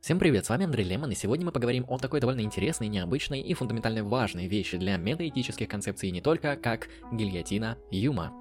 Всем 0.00 0.18
привет, 0.18 0.46
с 0.46 0.48
вами 0.48 0.64
Андрей 0.64 0.84
Лемон, 0.84 1.10
и 1.10 1.14
сегодня 1.14 1.44
мы 1.44 1.52
поговорим 1.52 1.84
о 1.86 1.98
такой 1.98 2.20
довольно 2.20 2.40
интересной, 2.40 2.88
необычной 2.88 3.42
и 3.42 3.52
фундаментально 3.52 4.02
важной 4.02 4.46
вещи 4.46 4.78
для 4.78 4.96
метаэтических 4.96 5.68
концепций 5.68 6.10
не 6.10 6.22
только, 6.22 6.56
как 6.56 6.88
гильотина 7.12 7.76
Юма. 7.90 8.32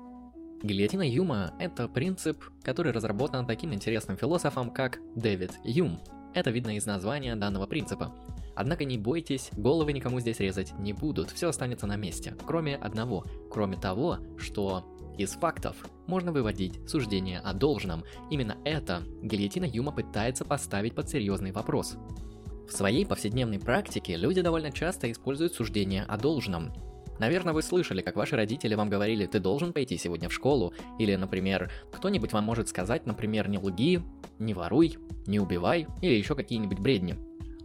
Гильотина 0.64 1.02
Юма– 1.02 1.54
это 1.60 1.90
принцип, 1.90 2.42
который 2.64 2.94
разработан 2.94 3.46
таким 3.46 3.74
интересным 3.74 4.16
философом, 4.16 4.72
как 4.72 5.00
Дэвид 5.18 5.52
Юм. 5.66 6.00
Это 6.34 6.50
видно 6.50 6.78
из 6.78 6.86
названия 6.86 7.36
данного 7.36 7.68
принципа. 7.68 8.16
Однако 8.56 8.86
не 8.86 8.98
бойтесь, 8.98 9.50
головы 9.52 9.92
никому 9.92 10.22
здесь 10.22 10.40
резать 10.40 10.72
не 10.80 10.94
будут, 10.94 11.30
все 11.30 11.50
останется 11.50 11.88
на 11.88 11.98
месте, 11.98 12.38
кроме 12.48 12.78
одного, 12.78 13.26
кроме 13.52 13.76
того, 13.76 14.20
что 14.38 14.98
из 15.20 15.32
фактов 15.32 15.76
можно 16.08 16.32
выводить 16.32 16.80
суждение 16.90 17.40
о 17.40 17.54
должном. 17.54 18.06
Именно 18.32 18.58
это 18.64 19.04
гильотина 19.22 19.66
Юма 19.66 19.92
пытается 19.92 20.46
поставить 20.46 20.96
под 20.96 21.10
серьезный 21.10 21.52
вопрос. 21.52 21.98
В 22.70 22.72
своей 22.72 23.06
повседневной 23.06 23.60
практике 23.60 24.16
люди 24.16 24.42
довольно 24.42 24.72
часто 24.72 25.12
используют 25.12 25.54
суждение 25.54 26.04
о 26.04 26.18
должном. 26.18 26.72
Наверное, 27.20 27.54
вы 27.54 27.62
слышали, 27.62 28.02
как 28.02 28.16
ваши 28.16 28.38
родители 28.38 28.76
вам 28.76 28.90
говорили, 28.90 29.26
ты 29.26 29.42
должен 29.42 29.74
пойти 29.74 29.98
сегодня 29.98 30.30
в 30.30 30.34
школу, 30.34 30.74
или, 31.00 31.14
например, 31.16 31.70
кто-нибудь 31.92 32.32
вам 32.32 32.46
может 32.46 32.70
сказать, 32.70 33.06
например, 33.06 33.50
не 33.50 33.58
лги, 33.58 34.02
не 34.40 34.54
воруй, 34.54 34.98
не 35.28 35.42
убивай, 35.42 35.86
или 36.02 36.14
еще 36.14 36.34
какие-нибудь 36.34 36.80
бредни. 36.80 37.18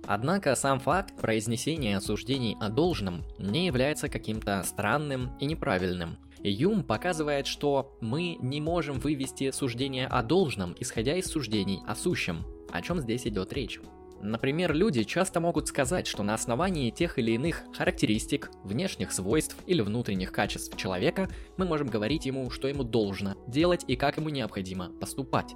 Однако 0.07 0.55
сам 0.55 0.81
факт 0.81 1.17
произнесения 1.17 1.99
суждений 2.01 2.57
о 2.61 2.69
должном 2.69 3.25
не 3.39 3.67
является 3.67 4.09
каким-то 4.09 4.62
странным 4.65 5.37
и 5.39 5.47
неправильным. 5.47 6.19
Юм 6.43 6.85
показывает, 6.85 7.47
что 7.47 7.97
мы 8.03 8.37
не 8.41 8.61
можем 8.61 9.01
вывести 9.01 9.51
суждение 9.51 10.07
о 10.07 10.23
должном, 10.23 10.77
исходя 10.79 11.17
из 11.17 11.27
суждений 11.27 11.81
о 11.87 11.95
сущем. 11.95 12.45
О 12.71 12.83
чем 12.83 13.01
здесь 13.01 13.27
идет 13.27 13.53
речь? 13.55 13.81
Например, 14.21 14.75
люди 14.75 15.05
часто 15.05 15.41
могут 15.41 15.69
сказать, 15.69 16.07
что 16.07 16.23
на 16.23 16.34
основании 16.34 16.91
тех 16.91 17.19
или 17.19 17.33
иных 17.33 17.62
характеристик, 17.77 18.50
внешних 18.62 19.12
свойств 19.12 19.56
или 19.67 19.81
внутренних 19.81 20.33
качеств 20.33 20.77
человека 20.77 21.28
мы 21.56 21.67
можем 21.67 21.89
говорить 21.89 22.27
ему, 22.27 22.50
что 22.50 22.69
ему 22.69 22.84
должно 22.84 23.37
делать 23.47 23.84
и 23.87 23.97
как 23.97 24.17
ему 24.17 24.28
необходимо 24.28 24.91
поступать. 25.00 25.55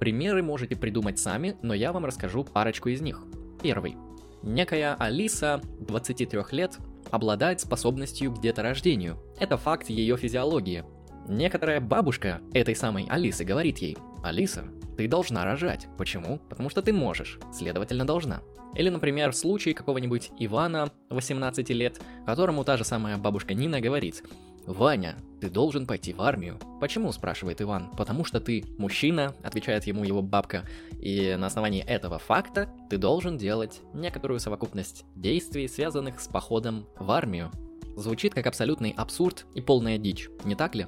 Примеры 0.00 0.42
можете 0.42 0.74
придумать 0.74 1.18
сами, 1.18 1.56
но 1.62 1.74
я 1.74 1.92
вам 1.92 2.04
расскажу 2.04 2.44
парочку 2.44 2.88
из 2.88 3.00
них. 3.00 3.22
Первый. 3.62 3.96
Некая 4.42 4.96
Алиса, 4.96 5.60
23 5.78 6.40
лет, 6.50 6.78
обладает 7.12 7.60
способностью 7.60 8.32
к 8.32 8.40
деторождению. 8.40 9.22
Это 9.38 9.56
факт 9.56 9.88
ее 9.88 10.16
физиологии. 10.16 10.84
Некоторая 11.28 11.80
бабушка 11.80 12.40
этой 12.52 12.74
самой 12.74 13.06
Алисы 13.08 13.44
говорит 13.44 13.78
ей, 13.78 13.96
«Алиса, 14.24 14.64
ты 14.96 15.06
должна 15.06 15.44
рожать. 15.44 15.86
Почему? 15.96 16.40
Потому 16.48 16.70
что 16.70 16.82
ты 16.82 16.92
можешь, 16.92 17.38
следовательно 17.52 18.04
должна». 18.04 18.42
Или, 18.74 18.88
например, 18.88 19.34
случай 19.34 19.74
какого-нибудь 19.74 20.30
Ивана, 20.38 20.90
18 21.10 21.68
лет, 21.70 22.00
которому 22.26 22.64
та 22.64 22.76
же 22.76 22.84
самая 22.84 23.18
бабушка 23.18 23.54
Нина 23.54 23.80
говорит, 23.80 24.22
«Ваня, 24.66 25.16
ты 25.40 25.50
должен 25.50 25.86
пойти 25.86 26.12
в 26.12 26.22
армию». 26.22 26.58
«Почему?»– 26.80 27.10
спрашивает 27.12 27.60
Иван. 27.60 27.90
«Потому 27.96 28.24
что 28.24 28.40
ты 28.40 28.64
мужчина»,– 28.78 29.34
отвечает 29.42 29.86
ему 29.86 30.04
его 30.04 30.22
бабка. 30.22 30.64
И 31.00 31.34
на 31.36 31.46
основании 31.46 31.82
этого 31.82 32.18
факта 32.18 32.68
ты 32.88 32.96
должен 32.96 33.36
делать 33.36 33.80
некоторую 33.92 34.38
совокупность 34.38 35.04
действий, 35.16 35.66
связанных 35.66 36.20
с 36.20 36.28
походом 36.28 36.86
в 36.96 37.10
армию. 37.10 37.50
Звучит 37.96 38.34
как 38.34 38.46
абсолютный 38.46 38.94
абсурд 38.96 39.46
и 39.54 39.60
полная 39.60 39.98
дичь, 39.98 40.28
не 40.44 40.54
так 40.54 40.74
ли? 40.74 40.86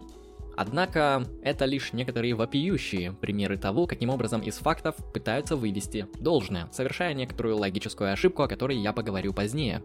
Однако, 0.57 1.25
это 1.43 1.65
лишь 1.65 1.93
некоторые 1.93 2.35
вопиющие 2.35 3.13
примеры 3.13 3.57
того, 3.57 3.87
каким 3.87 4.11
образом 4.11 4.41
из 4.41 4.57
фактов 4.57 4.95
пытаются 5.13 5.57
вывести 5.57 6.07
должное, 6.21 6.69
совершая 6.73 7.15
некоторую 7.15 7.57
логическую 7.57 8.13
ошибку, 8.13 8.43
о 8.43 8.49
которой 8.49 8.77
я 8.79 8.93
поговорю 8.93 9.33
позднее. 9.33 9.83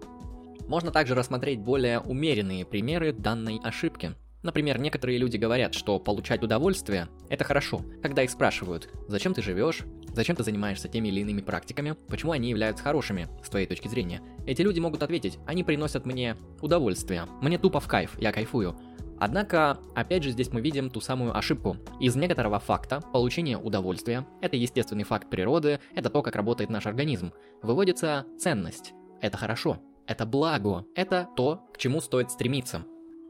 Можно 0.67 0.91
также 0.91 1.15
рассмотреть 1.15 1.59
более 1.59 1.99
умеренные 1.99 2.65
примеры 2.65 3.11
данной 3.11 3.59
ошибки. 3.63 4.13
Например, 4.41 4.79
некоторые 4.79 5.17
люди 5.17 5.35
говорят, 5.35 5.73
что 5.73 5.99
получать 5.99 6.43
удовольствие– 6.43 7.09
это 7.29 7.43
хорошо, 7.43 7.81
когда 8.01 8.23
их 8.23 8.29
спрашивают, 8.29 8.87
зачем 9.07 9.33
ты 9.33 9.41
живешь, 9.41 9.81
зачем 10.13 10.37
ты 10.37 10.43
занимаешься 10.43 10.87
теми 10.87 11.09
или 11.09 11.21
иными 11.21 11.41
практиками, 11.41 11.95
почему 12.07 12.31
они 12.31 12.49
являются 12.49 12.83
хорошими, 12.83 13.27
с 13.43 13.49
твоей 13.49 13.67
точки 13.67 13.89
зрения. 13.89 14.21
Эти 14.45 14.61
люди 14.61 14.79
могут 14.79 15.03
ответить, 15.03 15.39
они 15.45 15.65
приносят 15.65 16.05
мне 16.05 16.37
удовольствие, 16.61 17.25
мне 17.41 17.57
тупо 17.57 17.81
в 17.81 17.87
кайф, 17.87 18.17
я 18.17 18.31
кайфую. 18.31 18.79
Однако, 19.19 19.79
опять 19.95 20.23
же, 20.23 20.31
здесь 20.31 20.51
мы 20.51 20.61
видим 20.61 20.89
ту 20.89 21.01
самую 21.01 21.37
ошибку. 21.37 21.77
Из 21.99 22.15
некоторого 22.15 22.59
факта 22.59 23.01
получение 23.13 23.57
удовольствия, 23.57 24.25
это 24.41 24.55
естественный 24.55 25.03
факт 25.03 25.29
природы, 25.29 25.79
это 25.93 26.09
то, 26.09 26.21
как 26.21 26.35
работает 26.35 26.69
наш 26.69 26.85
организм, 26.85 27.33
выводится 27.61 28.25
ценность. 28.37 28.93
Это 29.21 29.37
хорошо. 29.37 29.79
Это 30.07 30.25
благо, 30.25 30.85
это 30.95 31.27
то, 31.35 31.61
к 31.73 31.77
чему 31.77 32.01
стоит 32.01 32.31
стремиться. 32.31 32.83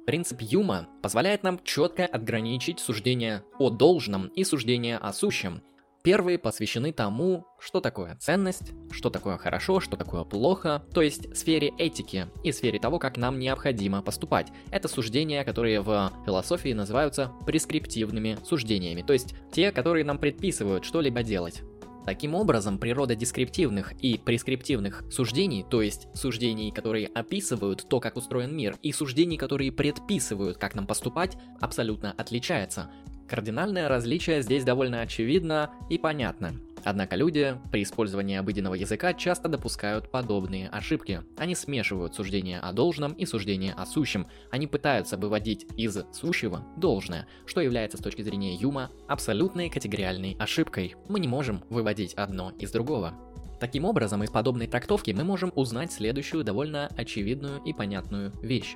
Принцип 0.06 0.42
Юма 0.42 0.88
позволяет 1.02 1.44
нам 1.44 1.60
четко 1.64 2.06
отграничить 2.06 2.80
суждение 2.80 3.44
о 3.58 3.70
должном 3.70 4.28
и 4.28 4.44
суждение 4.44 4.98
о 4.98 5.12
сущем. 5.12 5.62
Первые 6.02 6.40
посвящены 6.40 6.94
тому, 6.94 7.46
что 7.60 7.82
такое 7.82 8.16
ценность, 8.16 8.72
что 8.92 9.10
такое 9.10 9.38
хорошо, 9.38 9.82
что 9.82 9.98
такое 9.98 10.24
плохо, 10.24 10.84
то 10.94 11.02
есть 11.02 11.36
сфере 11.36 11.74
этики 11.78 12.28
и 12.42 12.54
сфере 12.54 12.80
того, 12.80 13.00
как 13.00 13.18
нам 13.18 13.38
необходимо 13.38 14.02
поступать. 14.02 14.48
Это 14.72 14.88
суждения, 14.88 15.44
которые 15.44 15.82
в 15.82 16.14
философии 16.26 16.72
называются 16.72 17.34
прескриптивными 17.46 18.38
суждениями, 18.46 19.02
то 19.02 19.12
есть 19.12 19.36
те, 19.52 19.74
которые 19.74 20.06
нам 20.06 20.20
предписывают 20.20 20.86
что-либо 20.86 21.22
делать. 21.22 21.64
Таким 22.06 22.34
образом, 22.34 22.80
природа 22.80 23.14
дескриптивных 23.14 23.92
и 24.02 24.18
прескриптивных 24.18 25.04
суждений, 25.12 25.66
то 25.70 25.82
есть 25.82 26.08
суждений, 26.16 26.72
которые 26.72 27.08
описывают 27.08 27.88
то, 27.88 28.00
как 28.00 28.16
устроен 28.16 28.56
мир, 28.56 28.78
и 28.82 28.94
суждений, 28.94 29.38
которые 29.38 29.72
предписывают, 29.72 30.58
как 30.58 30.76
нам 30.76 30.88
поступать, 30.88 31.38
абсолютно 31.59 32.14
отличается. 32.18 32.90
Кардинальное 33.29 33.88
различие 33.88 34.41
здесь 34.41 34.63
довольно 34.63 35.01
очевидно 35.01 35.69
и 35.88 36.00
понятно. 36.00 36.56
Однако 36.84 37.16
люди 37.16 37.56
при 37.72 37.84
использовании 37.84 38.38
обыденного 38.38 38.73
языка 38.73 39.13
часто 39.13 39.47
допускают 39.47 40.09
подобные 40.09 40.67
ошибки. 40.69 41.22
Они 41.38 41.53
смешивают 41.53 42.16
суждение 42.16 42.59
о 42.59 42.73
должном 42.73 43.12
и 43.13 43.25
суждение 43.25 43.73
о 43.73 43.85
сущем. 43.85 44.25
Они 44.50 44.66
пытаются 44.66 45.16
выводить 45.16 45.67
из 45.78 45.97
сущего 46.12 46.66
должное, 46.78 47.28
что 47.45 47.62
является 47.62 47.97
с 47.97 48.01
точки 48.01 48.23
зрения 48.23 48.56
Юма 48.56 48.90
абсолютной 49.07 49.69
категориальной 49.69 50.35
ошибкой. 50.40 50.96
Мы 51.07 51.19
не 51.19 51.28
можем 51.28 51.61
выводить 51.69 52.16
одно 52.16 52.51
из 52.57 52.72
другого. 52.72 53.13
Таким 53.59 53.85
образом, 53.85 54.23
из 54.23 54.31
подобной 54.31 54.67
трактовки 54.67 55.11
мы 55.11 55.23
можем 55.23 55.51
узнать 55.53 55.91
следующую 55.91 56.44
довольно 56.44 56.88
очевидную 56.97 57.61
и 57.63 57.73
понятную 57.73 58.31
вещь. 58.41 58.75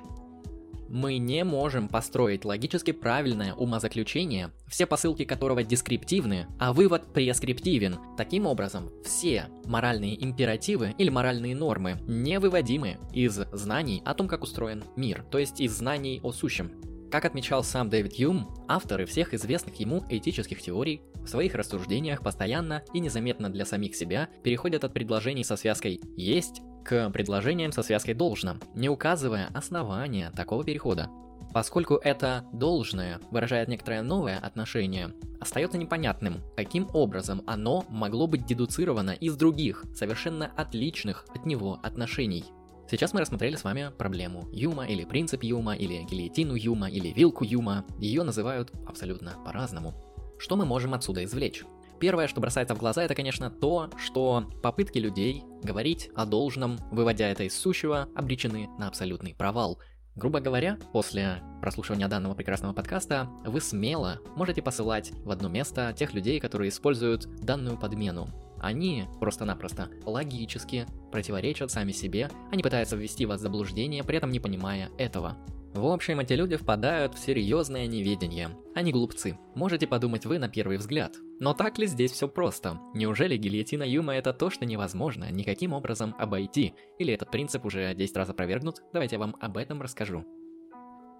Мы 0.88 1.18
не 1.18 1.44
можем 1.44 1.88
построить 1.88 2.44
логически 2.44 2.92
правильное 2.92 3.54
умозаключение, 3.54 4.50
все 4.66 4.86
посылки 4.86 5.24
которого 5.24 5.62
дескриптивны, 5.62 6.46
а 6.58 6.72
вывод 6.72 7.12
прескриптивен. 7.12 7.98
Таким 8.16 8.46
образом, 8.46 8.90
все 9.04 9.46
моральные 9.64 10.22
императивы 10.22 10.94
или 10.98 11.10
моральные 11.10 11.56
нормы 11.56 11.98
невыводимы 12.06 12.98
из 13.12 13.34
знаний 13.52 14.02
о 14.04 14.14
том, 14.14 14.28
как 14.28 14.42
устроен 14.42 14.84
мир, 14.96 15.24
то 15.30 15.38
есть 15.38 15.60
из 15.60 15.72
знаний 15.76 16.20
о 16.22 16.32
сущем. 16.32 16.72
Как 17.10 17.24
отмечал 17.24 17.62
сам 17.62 17.90
Дэвид 17.90 18.14
Юм, 18.14 18.48
авторы 18.66 19.06
всех 19.06 19.34
известных 19.34 19.76
ему 19.76 20.04
этических 20.10 20.60
теорий 20.60 21.00
в 21.14 21.28
своих 21.28 21.54
рассуждениях 21.54 22.22
постоянно 22.22 22.82
и 22.92 22.98
незаметно 22.98 23.50
для 23.50 23.64
самих 23.64 23.94
себя 23.94 24.28
переходят 24.42 24.82
от 24.82 24.92
предложений 24.92 25.44
со 25.44 25.56
связкой 25.56 26.00
«есть» 26.16 26.60
к 26.84 27.10
предложениям 27.10 27.72
со 27.72 27.82
связкой 27.82 28.14
«должно», 28.14 28.56
не 28.74 28.88
указывая 28.88 29.48
основания 29.54 30.30
такого 30.30 30.64
перехода. 30.64 31.08
Поскольку 31.52 31.94
это 31.94 32.44
«должное» 32.52 33.20
выражает 33.30 33.68
некоторое 33.68 34.02
новое 34.02 34.38
отношение, 34.38 35.14
остается 35.40 35.78
непонятным, 35.78 36.42
каким 36.56 36.88
образом 36.92 37.42
оно 37.46 37.84
могло 37.88 38.26
быть 38.26 38.44
дедуцировано 38.44 39.12
из 39.12 39.36
других, 39.36 39.84
совершенно 39.94 40.50
отличных 40.56 41.24
от 41.34 41.46
него 41.46 41.78
отношений. 41.82 42.44
Сейчас 42.90 43.14
мы 43.14 43.20
рассмотрели 43.20 43.56
с 43.56 43.64
вами 43.64 43.90
проблему 43.96 44.48
Юма, 44.52 44.86
или 44.86 45.04
принцип 45.04 45.42
Юма, 45.42 45.74
или 45.74 46.02
гильотину 46.02 46.54
Юма, 46.54 46.90
или 46.90 47.08
вилку 47.08 47.44
Юма. 47.44 47.84
Ее 47.98 48.24
называют 48.24 48.72
абсолютно 48.86 49.36
по-разному. 49.44 49.94
Что 50.38 50.56
мы 50.56 50.66
можем 50.66 50.92
отсюда 50.92 51.24
извлечь? 51.24 51.64
Первое, 52.00 52.28
что 52.28 52.40
бросается 52.40 52.74
в 52.74 52.78
глаза, 52.78 53.02
это, 53.02 53.14
конечно, 53.14 53.50
то, 53.50 53.90
что 53.96 54.50
попытки 54.62 54.98
людей 54.98 55.44
говорить 55.62 56.10
о 56.14 56.26
должном, 56.26 56.78
выводя 56.90 57.28
это 57.28 57.44
из 57.44 57.56
сущего, 57.56 58.08
обречены 58.14 58.68
на 58.78 58.88
абсолютный 58.88 59.34
провал. 59.34 59.78
Грубо 60.16 60.40
говоря, 60.40 60.78
после 60.92 61.42
прослушивания 61.60 62.06
данного 62.06 62.34
прекрасного 62.34 62.72
подкаста, 62.72 63.28
вы 63.44 63.60
смело 63.60 64.20
можете 64.36 64.62
посылать 64.62 65.12
в 65.24 65.30
одно 65.30 65.48
место 65.48 65.92
тех 65.96 66.14
людей, 66.14 66.38
которые 66.38 66.68
используют 66.68 67.26
данную 67.40 67.76
подмену. 67.76 68.28
Они 68.60 69.04
просто-напросто 69.20 69.88
логически 70.04 70.86
противоречат 71.10 71.70
сами 71.70 71.92
себе, 71.92 72.30
они 72.52 72.62
пытаются 72.62 72.96
ввести 72.96 73.26
вас 73.26 73.40
в 73.40 73.42
заблуждение, 73.42 74.04
при 74.04 74.16
этом 74.16 74.30
не 74.30 74.40
понимая 74.40 74.88
этого. 74.98 75.36
В 75.74 75.86
общем, 75.88 76.20
эти 76.20 76.34
люди 76.34 76.54
впадают 76.54 77.14
в 77.14 77.18
серьезное 77.18 77.88
неведение. 77.88 78.56
Они 78.76 78.92
глупцы. 78.92 79.36
Можете 79.56 79.88
подумать 79.88 80.24
вы 80.24 80.38
на 80.38 80.48
первый 80.48 80.76
взгляд. 80.76 81.16
Но 81.40 81.52
так 81.52 81.78
ли 81.78 81.88
здесь 81.88 82.12
все 82.12 82.28
просто? 82.28 82.78
Неужели 82.94 83.36
гильотина 83.36 83.82
Юма 83.82 84.14
это 84.14 84.32
то, 84.32 84.50
что 84.50 84.64
невозможно 84.64 85.32
никаким 85.32 85.72
образом 85.72 86.14
обойти? 86.16 86.74
Или 87.00 87.12
этот 87.12 87.32
принцип 87.32 87.64
уже 87.64 87.92
10 87.92 88.16
раз 88.16 88.28
опровергнут? 88.28 88.82
Давайте 88.92 89.16
я 89.16 89.20
вам 89.20 89.34
об 89.40 89.56
этом 89.56 89.82
расскажу. 89.82 90.24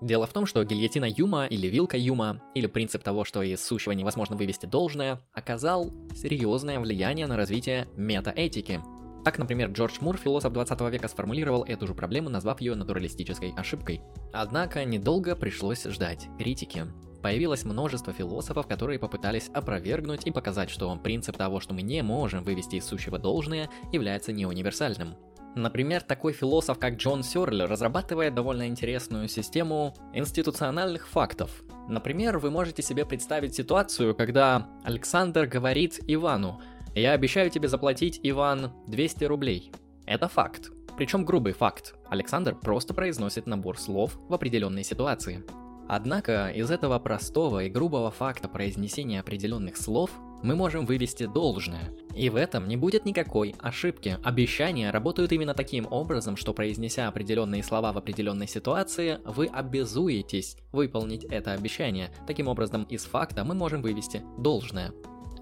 Дело 0.00 0.28
в 0.28 0.32
том, 0.32 0.46
что 0.46 0.62
гильотина 0.62 1.06
Юма 1.06 1.46
или 1.46 1.66
вилка 1.66 1.96
Юма, 1.96 2.40
или 2.54 2.68
принцип 2.68 3.02
того, 3.02 3.24
что 3.24 3.42
из 3.42 3.60
сущего 3.64 3.90
невозможно 3.90 4.36
вывести 4.36 4.66
должное, 4.66 5.20
оказал 5.32 5.90
серьезное 6.14 6.78
влияние 6.78 7.26
на 7.26 7.36
развитие 7.36 7.88
метаэтики. 7.96 8.80
Так, 9.25 9.38
например, 9.38 9.71
Джордж 9.71 9.97
Мур, 10.03 10.19
философ 10.19 10.53
20 10.53 10.81
века, 10.93 11.09
сформулировал 11.09 11.65
эту 11.65 11.87
же 11.87 11.94
проблему, 11.94 12.29
назвав 12.29 12.61
ее 12.61 12.75
натуралистической 12.75 13.55
ошибкой. 13.56 14.03
Однако 14.35 14.85
недолго 14.85 15.35
пришлось 15.35 15.85
ждать 15.85 16.29
критики. 16.38 16.87
Появилось 17.23 17.65
множество 17.65 18.12
философов, 18.12 18.67
которые 18.67 18.99
попытались 18.99 19.49
опровергнуть 19.55 20.26
и 20.26 20.31
показать, 20.31 20.69
что 20.69 20.94
принцип 20.97 21.38
того, 21.38 21.59
что 21.61 21.73
мы 21.73 21.81
не 21.81 22.03
можем 22.03 22.44
вывести 22.44 22.76
из 22.76 22.85
сущего 22.85 23.19
должное, 23.19 23.71
является 23.93 24.31
неуниверсальным. 24.31 25.17
Например, 25.56 26.03
такой 26.03 26.35
философ, 26.35 26.79
как 26.79 26.97
Джон 26.97 27.23
Сёрль, 27.23 27.62
разрабатывает 27.62 28.35
довольно 28.35 28.67
интересную 28.67 29.29
систему 29.29 29.94
институциональных 30.12 31.09
фактов. 31.09 31.62
Например, 31.88 32.38
вы 32.38 32.50
можете 32.50 32.82
себе 32.82 33.06
представить 33.06 33.55
ситуацию, 33.55 34.15
когда 34.15 34.69
Александр 34.85 35.47
говорит 35.47 36.00
Ивану– 36.06 36.61
я 37.00 37.12
обещаю 37.12 37.50
тебе 37.50 37.69
заплатить, 37.69 38.20
Иван, 38.23 38.73
200 38.87 39.25
рублей. 39.25 39.73
Это 40.06 40.29
факт. 40.29 40.70
Причем 40.96 41.25
грубый 41.25 41.52
факт. 41.52 41.94
Александр 42.08 42.55
просто 42.55 42.94
произносит 42.94 43.46
набор 43.46 43.79
слов 43.79 44.19
в 44.29 44.35
определенной 44.35 44.85
ситуации. 44.85 45.44
Однако 45.88 46.49
из 46.49 46.70
этого 46.70 46.99
простого 46.99 47.64
и 47.64 47.69
грубого 47.69 48.11
факта 48.11 48.49
произнесения 48.49 49.20
определенных 49.20 49.76
слов 49.76 50.11
мы 50.43 50.55
можем 50.56 50.87
вывести 50.87 51.26
должное. 51.26 51.91
И 52.14 52.29
в 52.31 52.37
этом 52.37 52.69
не 52.69 52.76
будет 52.76 53.06
никакой 53.06 53.55
ошибки. 53.58 54.19
Обещания 54.23 54.90
работают 54.90 55.32
именно 55.32 55.55
таким 55.55 55.87
образом, 55.90 56.37
что 56.37 56.52
произнеся 56.52 57.08
определенные 57.08 57.62
слова 57.62 57.93
в 57.93 57.99
определенной 57.99 58.47
ситуации, 58.47 59.19
вы 59.25 59.47
обязуетесь 59.47 60.56
выполнить 60.70 61.25
это 61.25 61.52
обещание. 61.52 62.11
Таким 62.26 62.49
образом, 62.49 62.85
из 62.85 63.05
факта 63.05 63.44
мы 63.44 63.55
можем 63.55 63.82
вывести 63.82 64.23
должное. 64.38 64.93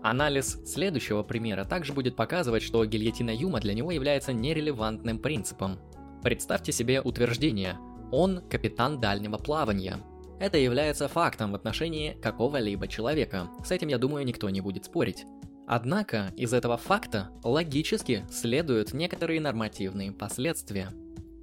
Анализ 0.02 0.58
следующего 0.66 1.22
примера 1.22 1.64
также 1.64 1.92
будет 1.92 2.16
показывать, 2.16 2.64
что 2.64 2.84
гильотина 2.84 3.30
Юма 3.30 3.60
для 3.60 3.72
него 3.72 3.92
является 3.92 4.32
нерелевантным 4.32 5.18
принципом. 5.18 5.78
Представьте 6.22 6.72
себе 6.72 7.00
утверждение 7.00 7.78
«Он 8.10 8.40
капитан 8.48 9.00
дальнего 9.00 9.36
плавания». 9.36 9.98
Это 10.40 10.58
является 10.58 11.06
фактом 11.06 11.52
в 11.52 11.54
отношении 11.54 12.18
какого-либо 12.20 12.88
человека. 12.88 13.48
С 13.64 13.70
этим, 13.70 13.88
я 13.88 13.98
думаю, 13.98 14.24
никто 14.26 14.50
не 14.50 14.60
будет 14.60 14.86
спорить. 14.86 15.24
Однако 15.68 16.32
из 16.36 16.52
этого 16.52 16.76
факта 16.76 17.30
логически 17.44 18.26
следуют 18.28 18.92
некоторые 18.92 19.40
нормативные 19.40 20.10
последствия. 20.10 20.88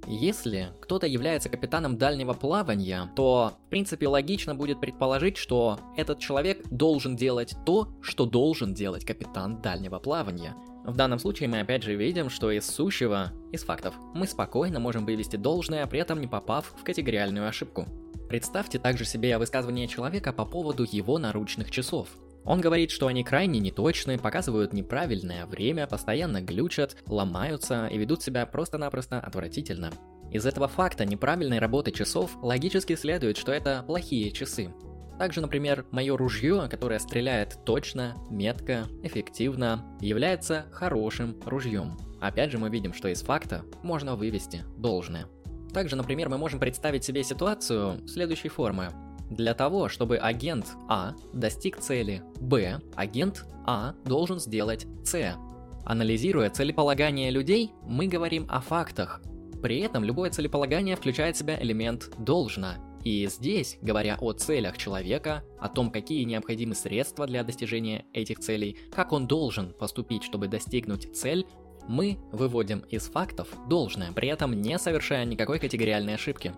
Если 0.06 0.68
кто-то 0.80 1.06
является 1.06 1.48
капитаном 1.48 1.96
дальнего 1.96 2.32
плавания, 2.32 3.10
то, 3.14 3.52
в 3.66 3.70
принципе, 3.70 4.08
логично 4.08 4.54
будет 4.54 4.80
предположить, 4.80 5.36
что 5.36 5.78
этот 5.96 6.18
человек 6.18 6.66
должен 6.70 7.16
делать 7.16 7.54
то, 7.64 7.88
что 8.00 8.26
должен 8.26 8.74
делать 8.74 9.04
капитан 9.04 9.60
дальнего 9.60 9.98
плавания. 9.98 10.56
В 10.84 10.96
данном 10.96 11.18
случае 11.18 11.48
мы 11.48 11.60
опять 11.60 11.82
же 11.82 11.94
видим, 11.94 12.30
что 12.30 12.50
из 12.50 12.66
сущего, 12.66 13.32
из 13.52 13.62
фактов, 13.62 13.94
мы 14.14 14.26
спокойно 14.26 14.80
можем 14.80 15.04
вывести 15.04 15.36
должное, 15.36 15.86
при 15.86 16.00
этом 16.00 16.20
не 16.20 16.26
попав 16.26 16.72
в 16.76 16.82
категориальную 16.82 17.46
ошибку. 17.46 17.86
Представьте 18.28 18.78
также 18.78 19.04
себе 19.04 19.36
высказывание 19.38 19.86
человека 19.88 20.32
по 20.32 20.46
поводу 20.46 20.86
его 20.90 21.18
наручных 21.18 21.70
часов. 21.70 22.08
Он 22.44 22.60
говорит, 22.60 22.90
что 22.90 23.06
они 23.06 23.22
крайне 23.22 23.60
неточны, 23.60 24.18
показывают 24.18 24.72
неправильное 24.72 25.46
время, 25.46 25.86
постоянно 25.86 26.40
глючат, 26.40 26.96
ломаются 27.06 27.86
и 27.86 27.98
ведут 27.98 28.22
себя 28.22 28.46
просто-напросто 28.46 29.20
отвратительно. 29.20 29.90
Из 30.30 30.46
этого 30.46 30.68
факта 30.68 31.04
неправильной 31.04 31.58
работы 31.58 31.90
часов 31.90 32.30
логически 32.40 32.94
следует, 32.94 33.36
что 33.36 33.52
это 33.52 33.82
плохие 33.86 34.30
часы. 34.30 34.72
Также, 35.18 35.42
например, 35.42 35.84
мое 35.90 36.16
ружье, 36.16 36.66
которое 36.70 36.98
стреляет 36.98 37.58
точно, 37.66 38.16
метко, 38.30 38.86
эффективно, 39.02 39.84
является 40.00 40.64
хорошим 40.72 41.36
ружьем. 41.44 41.98
Опять 42.20 42.52
же 42.52 42.58
мы 42.58 42.70
видим, 42.70 42.94
что 42.94 43.08
из 43.08 43.20
факта 43.22 43.64
можно 43.82 44.16
вывести 44.16 44.64
должное. 44.78 45.26
Также, 45.74 45.96
например, 45.96 46.28
мы 46.28 46.38
можем 46.38 46.58
представить 46.58 47.04
себе 47.04 47.22
ситуацию 47.22 48.06
следующей 48.08 48.48
формы. 48.48 48.88
Для 49.30 49.54
того, 49.54 49.88
чтобы 49.88 50.16
агент 50.16 50.66
А 50.88 51.14
достиг 51.32 51.78
цели 51.78 52.22
Б, 52.40 52.80
агент 52.96 53.46
А 53.64 53.94
должен 54.04 54.40
сделать 54.40 54.86
С. 55.04 55.36
Анализируя 55.84 56.50
целеполагание 56.50 57.30
людей, 57.30 57.70
мы 57.84 58.08
говорим 58.08 58.46
о 58.48 58.60
фактах. 58.60 59.22
При 59.62 59.80
этом 59.80 60.04
любое 60.04 60.30
целеполагание 60.30 60.96
включает 60.96 61.36
в 61.36 61.38
себя 61.38 61.60
элемент 61.62 62.10
«должно». 62.18 62.74
И 63.04 63.26
здесь, 63.28 63.78
говоря 63.80 64.18
о 64.20 64.32
целях 64.32 64.76
человека, 64.76 65.42
о 65.58 65.68
том, 65.68 65.90
какие 65.90 66.24
необходимы 66.24 66.74
средства 66.74 67.26
для 67.26 67.44
достижения 67.44 68.04
этих 68.12 68.40
целей, 68.40 68.76
как 68.94 69.12
он 69.12 69.26
должен 69.26 69.72
поступить, 69.72 70.22
чтобы 70.22 70.48
достигнуть 70.48 71.16
цель, 71.16 71.46
мы 71.88 72.18
выводим 72.30 72.80
из 72.90 73.04
фактов 73.04 73.48
должное, 73.68 74.12
при 74.12 74.28
этом 74.28 74.52
не 74.60 74.78
совершая 74.78 75.24
никакой 75.24 75.58
категориальной 75.58 76.14
ошибки. 76.14 76.52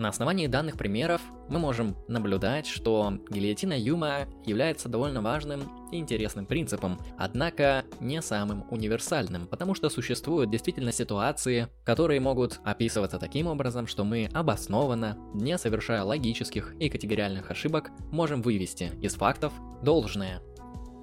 На 0.00 0.08
основании 0.08 0.46
данных 0.46 0.78
примеров 0.78 1.20
мы 1.50 1.58
можем 1.58 1.94
наблюдать, 2.08 2.66
что 2.66 3.18
гильотина 3.28 3.78
Юма 3.78 4.26
является 4.46 4.88
довольно 4.88 5.20
важным 5.20 5.70
и 5.92 5.98
интересным 5.98 6.46
принципом, 6.46 6.98
однако 7.18 7.84
не 8.00 8.22
самым 8.22 8.64
универсальным, 8.70 9.46
потому 9.46 9.74
что 9.74 9.90
существуют 9.90 10.50
действительно 10.50 10.90
ситуации, 10.90 11.68
которые 11.84 12.18
могут 12.18 12.60
описываться 12.64 13.18
таким 13.18 13.46
образом, 13.46 13.86
что 13.86 14.04
мы 14.04 14.30
обоснованно, 14.32 15.18
не 15.34 15.58
совершая 15.58 16.02
логических 16.02 16.74
и 16.80 16.88
категориальных 16.88 17.50
ошибок, 17.50 17.90
можем 18.10 18.40
вывести 18.40 18.92
из 19.02 19.16
фактов 19.16 19.52
должное. 19.82 20.40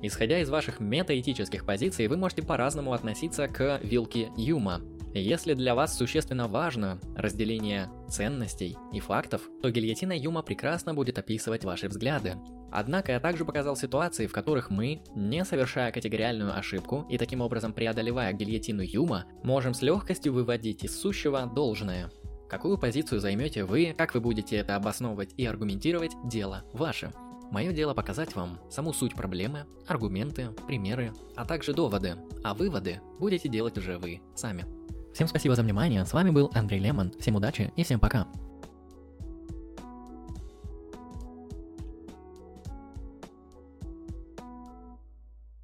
Исходя 0.01 0.39
из 0.39 0.49
ваших 0.49 0.79
метаэтических 0.79 1.67
позиций, 1.67 2.07
вы 2.07 2.17
можете 2.17 2.41
по-разному 2.41 2.93
относиться 2.93 3.47
к 3.47 3.79
вилке 3.83 4.31
Юма, 4.37 4.81
если 5.21 5.53
для 5.53 5.75
вас 5.75 5.97
существенно 5.97 6.47
важно 6.47 6.99
разделение 7.15 7.89
ценностей 8.09 8.77
и 8.91 8.99
фактов, 8.99 9.41
то 9.61 9.69
гильотина 9.69 10.17
Юма 10.17 10.41
прекрасно 10.41 10.93
будет 10.93 11.17
описывать 11.17 11.63
ваши 11.63 11.87
взгляды. 11.87 12.35
Однако 12.71 13.13
я 13.13 13.19
также 13.19 13.45
показал 13.45 13.75
ситуации, 13.75 14.27
в 14.27 14.33
которых 14.33 14.69
мы, 14.69 15.01
не 15.15 15.45
совершая 15.45 15.91
категориальную 15.91 16.57
ошибку 16.57 17.05
и 17.09 17.17
таким 17.17 17.41
образом 17.41 17.73
преодолевая 17.73 18.33
гильотину 18.33 18.81
Юма, 18.81 19.25
можем 19.43 19.73
с 19.73 19.81
легкостью 19.81 20.33
выводить 20.33 20.83
из 20.83 20.99
сущего 20.99 21.45
должное. 21.45 22.11
Какую 22.49 22.77
позицию 22.77 23.19
займете 23.19 23.65
вы, 23.65 23.93
как 23.97 24.13
вы 24.13 24.21
будете 24.21 24.55
это 24.57 24.75
обосновывать 24.75 25.33
и 25.37 25.45
аргументировать, 25.45 26.11
дело 26.25 26.63
ваше. 26.73 27.11
Мое 27.51 27.71
дело 27.71 27.93
показать 27.93 28.35
вам 28.35 28.59
саму 28.69 28.93
суть 28.93 29.15
проблемы, 29.15 29.65
аргументы, 29.87 30.49
примеры, 30.67 31.13
а 31.35 31.45
также 31.45 31.73
доводы, 31.73 32.15
а 32.43 32.53
выводы 32.53 32.99
будете 33.19 33.47
делать 33.47 33.77
уже 33.77 33.97
вы 33.97 34.21
сами. 34.35 34.76
Всем 35.13 35.27
спасибо 35.27 35.55
за 35.55 35.63
внимание, 35.63 36.05
с 36.05 36.13
вами 36.13 36.29
был 36.29 36.51
Андрей 36.53 36.79
Лемон, 36.79 37.11
всем 37.19 37.35
удачи 37.35 37.71
и 37.75 37.83
всем 37.83 37.99
пока. 37.99 38.27